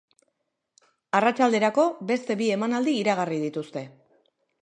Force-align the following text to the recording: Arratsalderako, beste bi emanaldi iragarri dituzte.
Arratsalderako, 1.19 1.85
beste 2.11 2.39
bi 2.41 2.49
emanaldi 2.55 2.97
iragarri 3.03 3.39
dituzte. 3.47 3.87